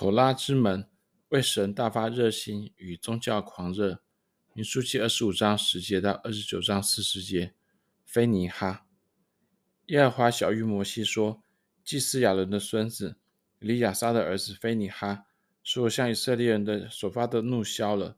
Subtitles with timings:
[0.00, 0.88] 妥拉之门
[1.28, 4.00] 为神大发热心与宗教狂热。
[4.54, 7.52] 民数记二十五章十节到二十九章四十节。
[8.06, 8.86] 非尼哈，
[9.88, 11.42] 耶和华晓諭摩西说
[11.84, 13.18] ：“祭司亚伦的孙子
[13.58, 15.26] 以利亚撒的儿子非尼哈，
[15.62, 18.16] 使我向以色列人的所发的怒消了，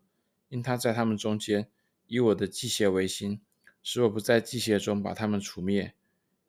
[0.51, 1.69] 因他在他们中间
[2.07, 3.43] 以我的祭邪为心，
[3.83, 5.95] 使我不在祭邪中把他们除灭。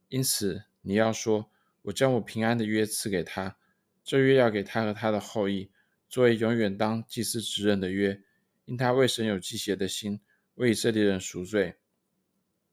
[0.09, 1.49] 因此你要说，
[1.81, 3.57] 我将我平安的约赐给他。”
[4.03, 5.71] 这约要给他和他的后裔，
[6.09, 8.21] 作为永远当祭司职任的约，
[8.65, 10.19] 因他为神有祭邪的心，
[10.55, 11.75] 为以色列人赎罪。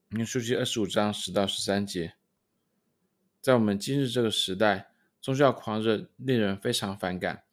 [0.09, 2.15] 民书记二十五章十到十三节。
[3.39, 4.91] 在我们今日这个时代，
[5.21, 7.43] 宗教狂热令人非常反感，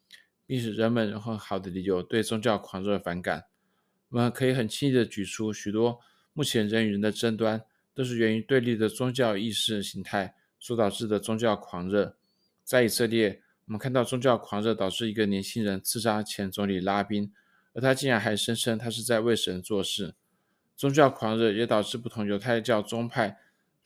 [0.45, 3.45] 并使人们有很好的理由对宗教狂热反感。
[4.09, 6.01] 我们可以很轻易的举出许多
[6.33, 12.17] 目前人与人的争端，都是源于对立的宗教意识形态所导致的宗教狂热。
[12.63, 17.31] 在以色列，我们看到宗教狂热导致一个年轻人刺杀前总理拉宾，
[17.73, 20.15] 而他竟然还声称他是在为神做事。
[20.75, 23.37] 宗教狂热也导致不同犹太教宗派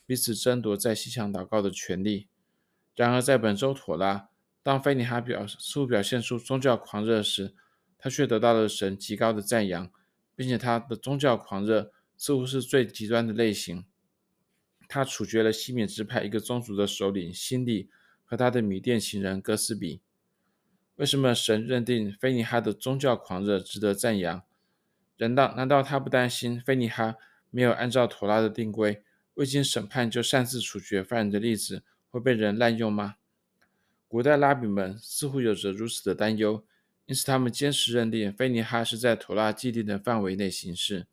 [0.05, 2.29] 彼此争夺在西墙祷告的权利。
[2.95, 4.29] 然而，在本周妥拉，
[4.61, 7.53] 当菲尼哈表似乎表现出宗教狂热时，
[7.97, 9.91] 他却得到了神极高的赞扬，
[10.33, 13.83] 并且他的宗教狂热似乎是最极端的类型。
[14.87, 17.89] 他处决了西缅支派一个宗族的首领辛利。
[18.33, 20.01] 和他的米甸情人哥斯比，
[20.95, 24.41] 为什么神认定菲尼哈的宗教狂热值得赞扬？
[25.17, 27.15] 难道难道他不担心菲尼哈
[27.51, 29.03] 没有按照妥拉的定规，
[29.35, 33.17] 未经审判就擅自处决犯人的例子会被人滥用吗？
[34.07, 36.65] 古代拉比们似乎有着如此的担忧，
[37.05, 41.05] 因此他们坚持认定菲尼哈是在妥拉既定的范围内行事。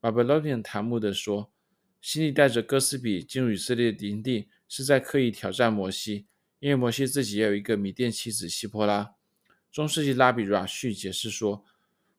[0.00, 1.52] 巴比伦尼亚塔木德说，
[2.00, 6.26] 西利带着哥斯比进入以色列的营地，是在刻意挑战摩西。
[6.62, 9.16] 因为摩西自己也有一个米甸妻子西波拉，
[9.72, 11.64] 中世纪拉比拉旭解释说，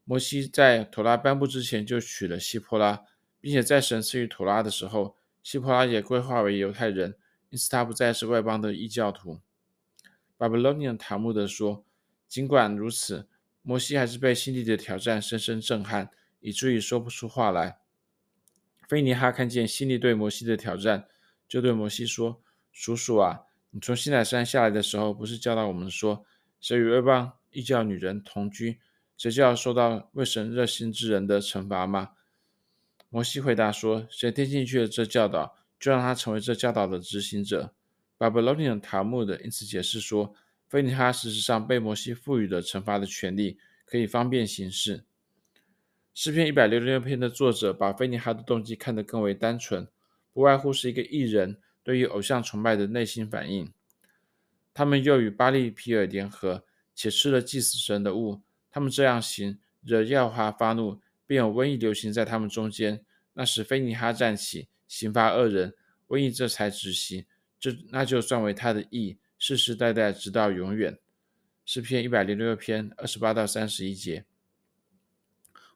[0.03, 3.05] 摩西在妥拉颁布之前就娶了西波拉，
[3.39, 7.15] 并且在神赐予妥拉的时候，西波拉也归化为犹太人，
[7.51, 9.39] 因此他不再是外邦的异教徒。
[10.35, 11.85] 巴比伦尼亚塔木德说，
[12.27, 13.29] 尽管如此，
[13.61, 16.09] 摩西还是被辛利的挑战深深震撼，
[16.41, 17.77] 以至于说不出话来。
[18.89, 21.07] 菲尼哈看见辛利对摩西的挑战，
[21.47, 22.41] 就对摩西说
[22.73, 23.43] ：“叔叔啊。”
[23.75, 26.23] 你从西乃山下来的时候，不是教导我们说，
[26.61, 28.79] 谁与外邦异教女人同居，
[29.17, 32.11] 谁就要受到为神热心之人的惩罚吗？
[33.09, 37.73] 摩西回答说：谁听进去了这教导，就让他成为这教导的执行者。
[38.15, 40.35] 巴比伦尼的塔木的因此解释说，
[40.67, 45.03] 菲尼哈事实上被摩西赋予了惩罚的权利，可以方便行事。
[46.13, 49.87] 诗篇一百六十六篇的作者把菲尼哈的动机看得更为单纯，
[50.31, 51.59] 不外乎是一个艺人。
[51.83, 53.71] 对于偶像崇拜的内心反应，
[54.73, 56.63] 他们又与巴力皮尔联合，
[56.95, 58.41] 且吃了祭死神的物。
[58.71, 63.05] 他们这样行，惹耀华发怒，便有瘟疫流行在他们中间。
[63.33, 65.75] 那时非尼哈站起，刑罚恶人，
[66.07, 67.27] 瘟疫这才止息。
[67.59, 70.97] 这那就算为他的义，世世代代直到永远。
[71.65, 74.25] 诗篇一百零六篇二十八到三十一节。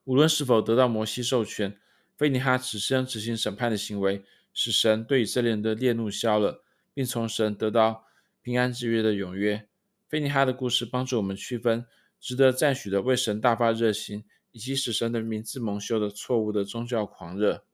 [0.05, 1.77] 无论是否得到摩西授权，
[2.15, 4.23] 非尼哈此生执行审判的行为。
[4.59, 8.05] 使神对以色列人的烈怒消了，并从神得到
[8.41, 9.67] 平安之约的永约。
[10.09, 11.85] 菲尼哈的故事帮助我们区分
[12.19, 17.65] 值得赞许的为神大发热心，以及使神的名字蒙羞的错误的宗教狂热。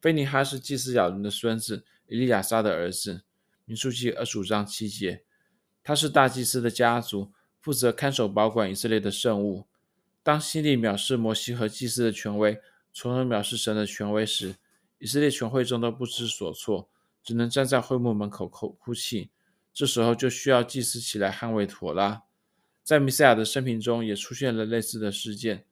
[0.00, 3.20] 菲尼哈是祭司亚伦的孙子，以利亚撒的儿子。
[3.66, 5.22] 民书记二十五章七节，
[5.84, 9.66] 他是大祭司的家族，负责看守保管以色列的圣物。
[10.22, 12.58] 当辛利藐视摩西和祭司的权威，
[12.90, 14.56] 从而藐视神的权威时，
[15.00, 16.88] 以色列全会众都不知所措，
[17.24, 19.30] 只能站在会幕门口哭哭泣。
[19.72, 22.22] 这时候就需要祭司起来捍卫妥拉。
[22.82, 25.64] 在弥赛亚的生平中也出现了类似的事件。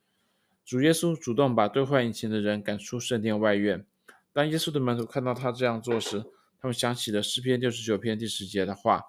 [0.65, 3.85] 主耶稣主动把兑换银钱的人赶出圣殿外院。
[4.33, 6.25] 当耶稣的门徒看到他这样做时，
[6.61, 9.03] 他们想起了诗篇六十九篇第十节的话：“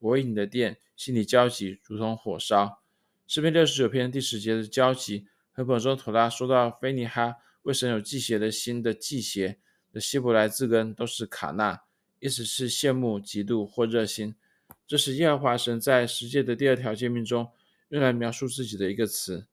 [0.00, 2.80] 我为你的殿心里焦急，如同火烧。”
[3.26, 9.58] 诗篇六十九篇第十节的焦急，和本周妥拉说到菲尼哈为神有祭邪的心的祭邪。
[9.96, 11.82] 的希伯来字根都是卡纳，
[12.18, 14.36] 意思是羡慕、嫉妒或热心。
[14.86, 17.50] 这是耶和华神在十诫的第二条诫命中
[17.88, 19.46] 用来描述自己的一个词。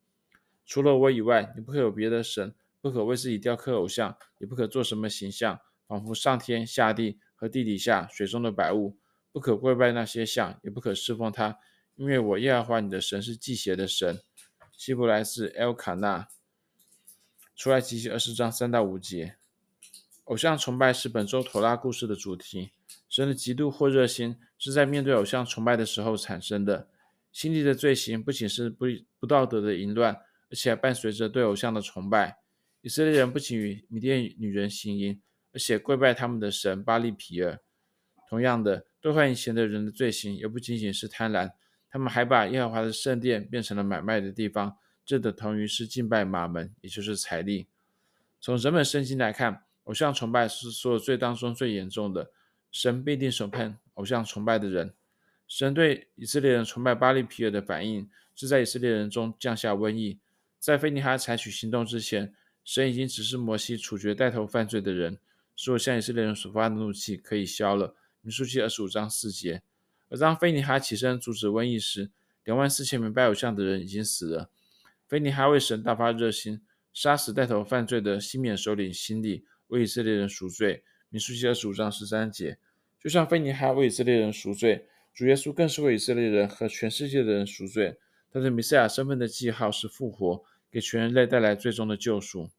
[0.65, 8.97] 除了我以外，你不可有别的神，不可为自己雕刻偶像，也不可做什么形象，仿佛上天下地和地底下水中的百物，
[9.31, 11.57] 不可跪拜那些像，也不可侍奉他，
[11.95, 14.19] 因为我耶和华你的神是忌邪的神。
[14.73, 16.27] 希伯来字 El 卡纳，
[17.55, 19.37] 出埃及记二十章三到五节。
[20.25, 22.71] 偶像崇拜是本周妥拉故事的主题。
[23.09, 26.87] 神的嫉妒或热心是在面对偶像崇拜的时候产生的。
[27.31, 28.85] 新立的罪行不仅是不
[29.19, 30.13] 不道德的淫乱，
[30.49, 32.37] 而且还伴随着对偶像的崇拜。
[32.81, 35.19] 以色列人不仅与米甸女人行淫，
[35.51, 37.59] 而且跪拜他们的神巴力皮尔。
[38.29, 41.51] 同样的，兑换银钱的人的罪行也不仅仅是贪婪，
[41.89, 47.67] 他们还把耶和华的圣殿变成了买卖的地方，这等同于是敬拜玛门，也就是财力。
[48.39, 52.31] 从人本圣经来看，偶像崇拜是所有罪当中最严重的，
[52.71, 54.93] 神必定审判偶像崇拜的人。
[55.47, 60.19] 神对以色列人崇拜巴力毗尔的反应，是在以色列人中降下瘟疫。
[60.57, 62.33] 在非尼哈采取行动之前，
[62.63, 65.19] 神已经指示摩西处决带头犯罪的人，
[65.55, 67.95] 说向以色列人所发的怒气可以消了。
[68.21, 69.61] 民数记二十五章四节。
[70.09, 72.09] 而当非尼哈起身阻止瘟疫时，
[72.45, 74.49] 两万四千名拜偶像的人已经死了。
[75.07, 76.61] 非尼哈为神大发热心，
[76.93, 80.83] 杀死带头犯罪的西缅首领辛利，为以色列人赎罪。
[81.09, 82.57] 民数记二十五章十三节。
[82.99, 87.97] 就像非尼哈为以色列人赎罪，主耶稣更是为以色列人和全世界的人赎罪。
[88.31, 92.49] 他的弥赛亚身份的记号是复活，给全人类带来最终的救赎。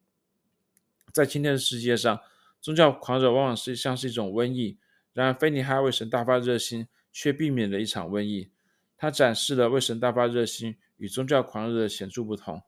[1.12, 2.20] 在今天的世界上，
[2.60, 4.78] 宗教狂热往往是像是一种瘟疫。
[5.12, 8.50] 然而，非尼哈为神大发热心，却避免了一场瘟疫。
[8.96, 12.62] 他展示了为神大发热心与宗教狂热的显著不同。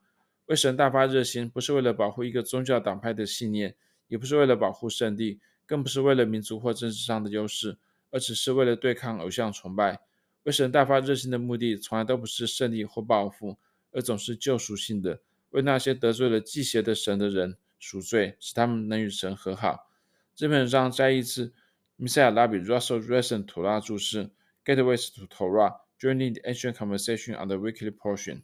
[0.47, 3.75] 为神大发热心，不是为了保护一个宗教党派的信念，
[4.08, 7.79] 也不是为了保护圣地，更不是为了民族或政治上的优势，
[8.11, 10.00] 而只是为了对抗偶像崇拜。
[10.44, 13.58] 为神大发热心的目的，从来都不是胜利或报复，
[13.91, 15.20] 而总是救赎性的，
[15.50, 19.91] 为那些得罪了忌邪的神的人赎罪，使他们能与神和好。
[20.37, 21.53] 这篇文章摘译自
[21.97, 24.31] 米赛亚拉比 Russell Resen 妥拉注释
[24.64, 28.43] ，Gateways to Torah, Joining the Ancient Conversation on the Weekly Portion。